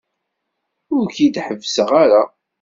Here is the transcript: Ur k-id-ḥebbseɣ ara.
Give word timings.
Ur 0.95 1.05
k-id-ḥebbseɣ 1.15 1.89
ara. 2.03 2.21